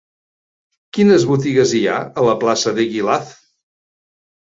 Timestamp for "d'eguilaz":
2.81-3.33